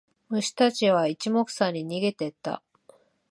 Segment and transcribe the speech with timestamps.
[0.29, 2.63] 虫たちは一目散に逃げてった。